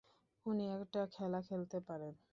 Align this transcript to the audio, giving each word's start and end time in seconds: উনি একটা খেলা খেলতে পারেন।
উনি 0.45 0.63
একটা 0.75 1.01
খেলা 1.11 1.39
খেলতে 1.41 1.77
পারেন। 1.87 2.13